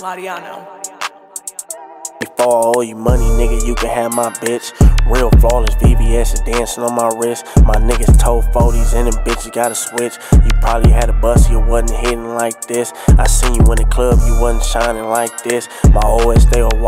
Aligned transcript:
Lariano. 0.00 0.80
Before 2.20 2.56
I 2.56 2.72
owe 2.74 2.80
you 2.80 2.96
money, 2.96 3.24
nigga, 3.36 3.66
you 3.66 3.74
can 3.74 3.90
have 3.90 4.14
my 4.14 4.30
bitch. 4.40 4.72
Real 5.06 5.30
flawless 5.40 5.74
VVS 5.76 6.34
is 6.34 6.40
dancing 6.40 6.84
on 6.84 6.94
my 6.94 7.08
wrist. 7.18 7.44
My 7.64 7.76
niggas 7.76 8.18
told 8.18 8.44
40s 8.46 8.94
and 8.94 9.12
them 9.12 9.24
bitches 9.24 9.52
gotta 9.52 9.74
switch. 9.74 10.14
You 10.32 10.50
probably 10.60 10.90
had 10.90 11.10
a 11.10 11.12
bus, 11.12 11.50
you 11.50 11.60
wasn't 11.60 12.00
hitting 12.00 12.34
like 12.34 12.62
this. 12.66 12.92
I 13.18 13.26
seen 13.26 13.54
you 13.54 13.64
in 13.72 13.76
the 13.76 13.88
club, 13.90 14.18
you 14.26 14.40
wasn't 14.40 14.64
shining 14.64 15.04
like 15.04 15.42
this. 15.42 15.68
My 15.92 16.00
OS, 16.00 16.46
they 16.46 16.62
were 16.62 16.79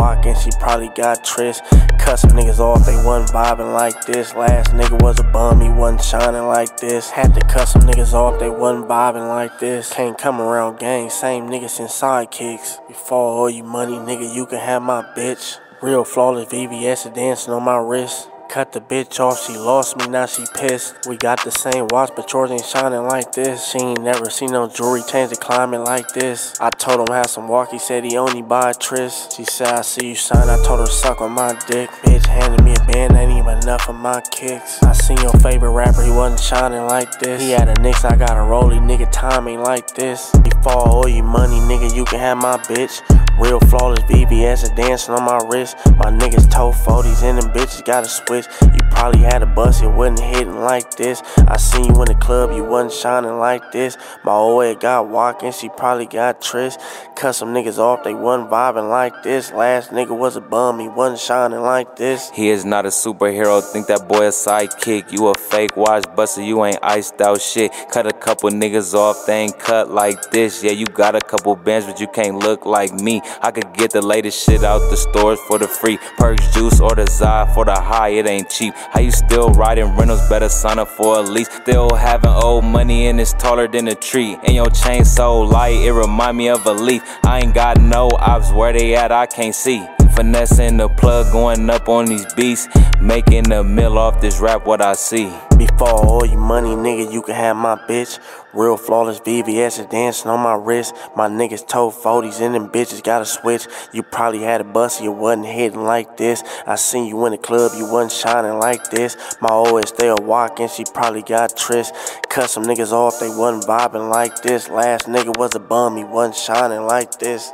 she 0.42 0.50
probably 0.58 0.88
got 0.88 1.24
tryst. 1.24 1.62
Cut 1.98 2.18
some 2.18 2.32
niggas 2.32 2.58
off, 2.58 2.84
they 2.84 2.96
wasn't 2.96 3.30
vibing 3.30 3.72
like 3.72 4.04
this. 4.06 4.34
Last 4.34 4.70
nigga 4.72 5.00
was 5.00 5.20
a 5.20 5.24
bum, 5.24 5.60
he 5.60 5.68
wasn't 5.68 6.02
shining 6.02 6.46
like 6.46 6.76
this. 6.78 7.10
Had 7.10 7.34
to 7.34 7.40
cut 7.42 7.66
some 7.66 7.82
niggas 7.82 8.12
off, 8.12 8.40
they 8.40 8.50
wasn't 8.50 8.88
vibing 8.88 9.28
like 9.28 9.58
this. 9.60 9.92
Can't 9.92 10.18
come 10.18 10.40
around 10.40 10.80
gang, 10.80 11.10
same 11.10 11.48
niggas 11.48 11.78
in 11.78 11.86
sidekicks. 11.86 12.86
Before 12.88 13.32
I 13.32 13.40
owe 13.42 13.46
you 13.46 13.62
money, 13.62 13.94
nigga, 13.94 14.34
you 14.34 14.46
can 14.46 14.58
have 14.58 14.82
my 14.82 15.02
bitch. 15.16 15.58
Real 15.80 16.04
flawless 16.04 16.48
VVS 16.48 17.06
is 17.06 17.12
dancing 17.12 17.52
on 17.52 17.62
my 17.62 17.76
wrist. 17.76 18.28
Cut 18.52 18.72
the 18.72 18.82
bitch 18.82 19.18
off, 19.18 19.46
she 19.46 19.56
lost 19.56 19.96
me, 19.96 20.06
now 20.08 20.26
she 20.26 20.44
pissed. 20.54 21.06
We 21.08 21.16
got 21.16 21.42
the 21.42 21.50
same 21.50 21.86
watch, 21.88 22.10
but 22.14 22.30
yours 22.30 22.50
ain't 22.50 22.66
shining 22.66 23.04
like 23.04 23.32
this. 23.32 23.70
She 23.70 23.78
ain't 23.78 24.02
never 24.02 24.28
seen 24.28 24.50
no 24.50 24.68
jewelry 24.68 25.00
change 25.08 25.30
the 25.30 25.36
climate 25.36 25.80
like 25.80 26.08
this. 26.08 26.54
I 26.60 26.68
told 26.68 27.00
him 27.00 27.14
have 27.14 27.30
some 27.30 27.48
walk, 27.48 27.70
he 27.70 27.78
said 27.78 28.04
he 28.04 28.18
only 28.18 28.42
buy 28.42 28.74
tris. 28.74 29.28
She 29.34 29.44
said 29.44 29.68
I 29.68 29.80
see 29.80 30.08
you 30.08 30.14
shine, 30.14 30.50
I 30.50 30.62
told 30.66 30.80
her 30.80 30.86
suck 30.86 31.22
on 31.22 31.32
my 31.32 31.58
dick. 31.66 31.88
Bitch 32.04 32.26
handed 32.26 32.62
me 32.62 32.74
a 32.74 32.92
band, 32.92 33.16
ain't 33.16 33.32
even 33.32 33.56
enough 33.56 33.88
of 33.88 33.94
my 33.94 34.20
kicks. 34.30 34.82
I 34.82 34.92
seen 34.92 35.16
your 35.22 35.32
favorite 35.40 35.70
rapper, 35.70 36.02
he 36.02 36.10
wasn't 36.10 36.40
shining 36.40 36.84
like 36.88 37.20
this. 37.20 37.40
He 37.40 37.52
had 37.52 37.70
a 37.70 37.80
Knicks, 37.80 38.04
I 38.04 38.16
got 38.16 38.32
a 38.32 38.44
rollie, 38.44 38.78
nigga, 38.78 39.10
time 39.10 39.48
ain't 39.48 39.62
like 39.62 39.94
this. 39.94 40.30
Before 40.42 40.76
I 40.76 40.90
owe 40.90 41.06
you 41.06 41.22
money, 41.22 41.56
nigga, 41.60 41.81
you 42.02 42.06
can 42.06 42.18
have 42.18 42.38
my 42.38 42.56
bitch. 42.56 43.00
Real 43.38 43.60
flawless 43.60 44.00
VVS 44.00 44.64
is 44.64 44.70
dancing 44.70 45.14
on 45.14 45.24
my 45.24 45.38
wrist. 45.48 45.76
My 45.96 46.10
niggas 46.10 46.50
told 46.50 46.74
40s 46.74 47.22
and 47.22 47.38
them 47.38 47.50
bitches 47.52 47.84
got 47.84 48.04
a 48.04 48.08
switch. 48.08 48.46
You 48.60 48.80
probably 48.90 49.20
had 49.20 49.42
a 49.42 49.46
bus, 49.46 49.82
it 49.82 49.88
wasn't 49.88 50.20
hitting 50.20 50.60
like 50.60 50.96
this. 50.96 51.22
I 51.48 51.56
seen 51.56 51.86
you 51.86 52.02
in 52.02 52.06
the 52.06 52.18
club, 52.20 52.52
you 52.52 52.64
wasn't 52.64 52.92
shining 52.92 53.38
like 53.38 53.72
this. 53.72 53.96
My 54.24 54.32
old 54.32 54.64
head 54.64 54.80
got 54.80 55.08
walking, 55.08 55.52
she 55.52 55.68
probably 55.70 56.06
got 56.06 56.42
tris. 56.42 56.76
Cut 57.16 57.32
some 57.32 57.54
niggas 57.54 57.78
off, 57.78 58.04
they 58.04 58.14
wasn't 58.14 58.50
vibing 58.50 58.90
like 58.90 59.22
this. 59.22 59.52
Last 59.52 59.90
nigga 59.90 60.16
was 60.16 60.36
a 60.36 60.40
bum, 60.40 60.78
he 60.78 60.88
wasn't 60.88 61.20
shining 61.20 61.60
like 61.60 61.96
this. 61.96 62.30
He 62.30 62.48
is 62.48 62.64
not 62.64 62.84
a 62.84 62.90
superhero, 62.90 63.62
think 63.62 63.86
that 63.86 64.08
boy 64.08 64.26
a 64.26 64.30
sidekick. 64.30 65.10
You 65.10 65.28
a 65.28 65.34
fake 65.38 65.76
watch 65.76 66.04
buster, 66.14 66.42
you 66.42 66.64
ain't 66.64 66.78
iced 66.82 67.20
out 67.20 67.40
shit. 67.40 67.72
Cut 67.90 68.06
a 68.06 68.12
couple 68.12 68.50
niggas 68.50 68.92
off, 68.94 69.26
they 69.26 69.40
ain't 69.40 69.58
cut 69.58 69.90
like 69.90 70.30
this. 70.30 70.62
Yeah, 70.62 70.72
you 70.72 70.86
got 70.86 71.14
a 71.14 71.20
couple 71.20 71.56
bands, 71.56 71.86
but 71.86 71.98
you 71.98 72.01
can't 72.06 72.36
look 72.36 72.66
like 72.66 72.92
me. 72.92 73.22
I 73.40 73.50
could 73.50 73.72
get 73.74 73.90
the 73.90 74.02
latest 74.02 74.44
shit 74.44 74.62
out 74.64 74.78
the 74.90 74.96
stores 74.96 75.40
for 75.48 75.58
the 75.58 75.68
free. 75.68 75.98
Perks 76.16 76.52
juice 76.54 76.80
or 76.80 76.94
the 76.94 77.06
Zai 77.06 77.52
for 77.54 77.64
the 77.64 77.74
high, 77.74 78.08
it 78.08 78.26
ain't 78.26 78.48
cheap. 78.48 78.74
How 78.74 79.00
you 79.00 79.10
still 79.10 79.50
riding 79.50 79.96
rentals? 79.96 80.26
Better 80.28 80.48
sign 80.48 80.78
up 80.78 80.88
for 80.88 81.18
a 81.18 81.22
lease. 81.22 81.52
Still 81.52 81.94
having 81.94 82.30
old 82.30 82.64
money 82.64 83.06
and 83.06 83.20
it's 83.20 83.32
taller 83.32 83.68
than 83.68 83.88
a 83.88 83.94
tree. 83.94 84.36
And 84.44 84.54
your 84.54 84.70
chain 84.70 85.04
so 85.04 85.40
light, 85.40 85.76
it 85.76 85.92
remind 85.92 86.36
me 86.36 86.48
of 86.48 86.66
a 86.66 86.72
leaf. 86.72 87.02
I 87.24 87.40
ain't 87.40 87.54
got 87.54 87.80
no 87.80 88.08
ops, 88.18 88.52
where 88.52 88.72
they 88.72 88.94
at, 88.94 89.12
I 89.12 89.26
can't 89.26 89.54
see. 89.54 89.86
Finessing 90.14 90.76
the 90.76 90.88
plug, 90.88 91.32
going 91.32 91.68
up 91.70 91.88
on 91.88 92.04
these 92.04 92.32
beats. 92.34 92.68
Making 93.00 93.50
a 93.50 93.64
mill 93.64 93.98
off 93.98 94.20
this 94.20 94.40
rap, 94.40 94.66
what 94.66 94.82
I 94.82 94.92
see. 94.92 95.32
Before 95.56 95.88
all 95.88 96.22
owe 96.22 96.24
you 96.24 96.36
money, 96.36 96.70
nigga, 96.70 97.10
you 97.12 97.22
can 97.22 97.34
have 97.34 97.56
my 97.56 97.76
bitch. 97.76 98.18
Real 98.52 98.76
flawless 98.76 99.20
VVS 99.20 99.80
is 99.80 99.86
dancing 99.86 100.30
on 100.30 100.40
my 100.40 100.54
wrist. 100.54 100.94
My 101.16 101.28
niggas 101.28 101.66
told 101.66 101.94
40s 101.94 102.40
and 102.40 102.54
them 102.54 102.68
bitches 102.68 103.02
got 103.02 103.22
a 103.22 103.24
switch. 103.24 103.66
You 103.92 104.02
probably 104.02 104.42
had 104.42 104.60
a 104.60 104.64
bus, 104.64 105.00
you 105.00 105.10
wasn't 105.10 105.46
hitting 105.46 105.82
like 105.82 106.16
this. 106.18 106.42
I 106.66 106.76
seen 106.76 107.06
you 107.06 107.24
in 107.26 107.32
the 107.32 107.38
club, 107.38 107.72
you 107.76 107.90
wasn't 107.90 108.12
shining 108.12 108.58
like 108.58 108.90
this. 108.90 109.16
My 109.40 109.48
OS 109.48 109.88
still 109.88 110.18
walking, 110.20 110.68
she 110.68 110.84
probably 110.92 111.22
got 111.22 111.56
tryst. 111.56 111.94
Cut 112.28 112.50
some 112.50 112.64
niggas 112.64 112.92
off, 112.92 113.18
they 113.18 113.28
wasn't 113.28 113.64
vibing 113.64 114.10
like 114.10 114.42
this. 114.42 114.68
Last 114.68 115.06
nigga 115.06 115.36
was 115.38 115.54
a 115.54 115.60
bum, 115.60 115.96
he 115.96 116.04
wasn't 116.04 116.36
shining 116.36 116.86
like 116.86 117.18
this. 117.18 117.50